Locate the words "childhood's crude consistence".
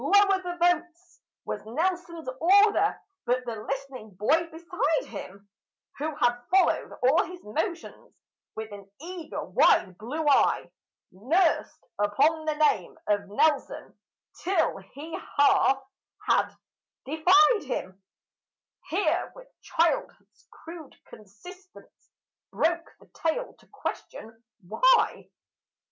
19.61-22.09